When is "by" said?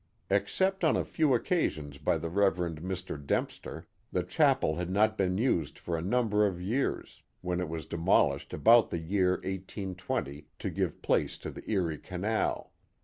1.99-2.17